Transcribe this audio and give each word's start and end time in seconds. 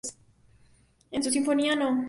En 1.11 1.21
su 1.21 1.29
Sinfonía 1.29 1.75
No. 1.75 1.95